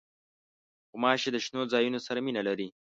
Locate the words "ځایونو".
1.73-1.99